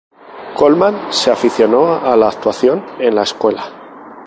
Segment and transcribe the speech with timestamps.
[0.55, 3.65] Colman se aficionó a la actuación en la escuela.